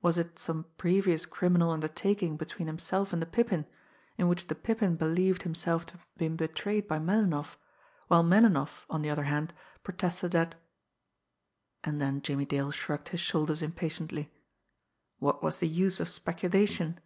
Was 0.00 0.18
it 0.18 0.40
some 0.40 0.64
previous 0.76 1.24
criminal 1.24 1.70
undertaking 1.70 2.36
between 2.36 2.66
himself 2.66 3.12
and 3.12 3.22
the 3.22 3.26
Pippin, 3.26 3.64
in 4.18 4.26
which 4.26 4.48
the 4.48 4.56
Pippin 4.56 4.96
believed 4.96 5.44
himself 5.44 5.86
to 5.86 5.92
have 5.98 6.06
been 6.18 6.34
betrayed 6.34 6.88
by 6.88 6.98
Melinoff, 6.98 7.56
while 8.08 8.24
Melinoff, 8.24 8.84
on 8.90 9.02
the 9.02 9.10
other 9.10 9.22
hand, 9.30 9.54
protested 9.84 10.32
that 10.32 10.56
and 11.84 12.00
then 12.00 12.22
Jimmie 12.22 12.44
Dale 12.44 12.72
shrugged 12.72 13.10
his 13.10 13.20
shoulders 13.20 13.62
impatiently. 13.62 14.32
What 15.20 15.44
was 15.44 15.58
the 15.58 15.68
use 15.68 16.00
of 16.00 16.08
speculation? 16.08 16.98